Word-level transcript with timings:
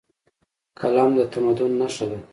قلم 0.79 1.09
د 1.17 1.19
تمدن 1.33 1.71
نښه 1.81 2.05
ده. 2.09 2.19